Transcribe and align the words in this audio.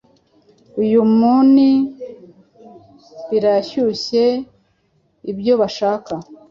Uyu 0.81 0.99
muni 1.17 1.69
birahyuhye, 3.29 4.25
ibyo 5.31 5.53
bashaka 5.61 6.13